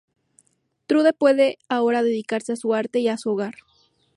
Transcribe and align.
Trude 0.87 1.13
puede 1.13 1.59
ahora 1.69 2.01
dedicarse 2.01 2.53
a 2.53 2.55
su 2.55 2.73
arte 2.73 2.97
y 2.97 3.07
a 3.07 3.19
su 3.19 3.29
hogar. 3.29 3.53